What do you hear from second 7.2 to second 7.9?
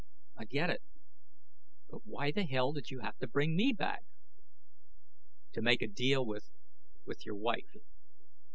your wife."